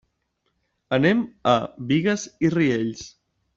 [0.97, 1.21] Anem
[1.53, 1.53] a
[1.93, 3.07] Bigues i Riells.